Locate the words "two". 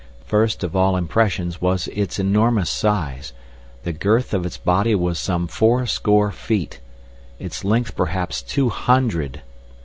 8.41-8.69